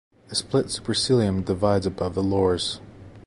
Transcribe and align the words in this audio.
A 0.31 0.35
split 0.35 0.65
supercilium 0.65 1.45
divides 1.45 1.85
above 1.85 2.15
the 2.15 2.23
lores. 2.23 2.79